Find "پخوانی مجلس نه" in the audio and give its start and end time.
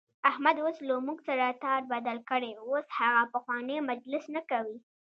3.33-4.41